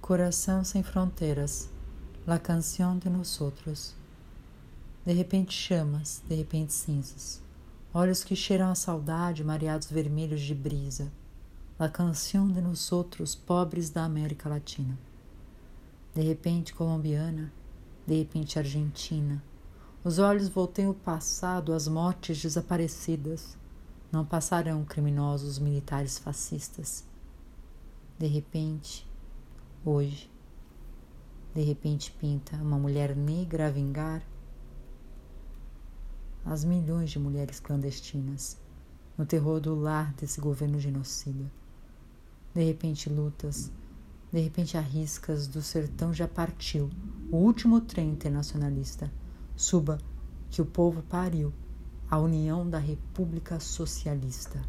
Coração 0.00 0.64
sem 0.64 0.82
fronteiras, 0.82 1.68
La 2.26 2.38
Canción 2.38 2.98
de 2.98 3.10
Nosotros. 3.10 3.94
De 5.04 5.12
repente 5.12 5.52
chamas, 5.52 6.22
de 6.26 6.34
repente 6.34 6.72
cinzas. 6.72 7.42
Olhos 7.92 8.24
que 8.24 8.34
cheiram 8.34 8.70
a 8.70 8.74
saudade, 8.74 9.44
mareados 9.44 9.90
vermelhos 9.90 10.40
de 10.40 10.54
brisa. 10.54 11.12
La 11.78 11.90
Canción 11.90 12.52
de 12.52 12.62
Nosotros, 12.62 13.34
pobres 13.34 13.90
da 13.90 14.04
América 14.04 14.48
Latina. 14.48 14.98
De 16.14 16.22
repente 16.22 16.72
colombiana, 16.72 17.52
de 18.06 18.18
repente 18.18 18.58
argentina. 18.58 19.42
Os 20.02 20.18
olhos 20.18 20.48
volteiam 20.48 20.92
o 20.92 20.94
passado, 20.94 21.74
as 21.74 21.86
mortes 21.86 22.40
desaparecidas. 22.40 23.58
Não 24.10 24.24
passarão 24.24 24.84
criminosos 24.84 25.58
militares 25.58 26.18
fascistas. 26.18 27.04
De 28.18 28.26
repente, 28.26 29.07
hoje. 29.88 30.30
De 31.54 31.62
repente 31.62 32.12
pinta 32.12 32.56
uma 32.56 32.78
mulher 32.78 33.16
negra 33.16 33.68
a 33.68 33.70
vingar 33.70 34.22
as 36.44 36.64
milhões 36.64 37.10
de 37.10 37.18
mulheres 37.18 37.58
clandestinas 37.58 38.58
no 39.16 39.26
terror 39.26 39.60
do 39.60 39.74
lar 39.74 40.12
desse 40.14 40.40
governo 40.40 40.78
genocida. 40.78 41.50
De 42.54 42.62
repente 42.62 43.08
lutas, 43.10 43.72
de 44.32 44.40
repente 44.40 44.76
arriscas 44.76 45.46
do 45.46 45.62
sertão 45.62 46.12
já 46.12 46.28
partiu, 46.28 46.90
o 47.30 47.36
último 47.36 47.80
trem 47.80 48.10
internacionalista. 48.10 49.10
Suba 49.56 49.98
que 50.50 50.62
o 50.62 50.66
povo 50.66 51.02
pariu, 51.02 51.52
a 52.10 52.18
união 52.18 52.68
da 52.68 52.78
República 52.78 53.58
Socialista. 53.58 54.62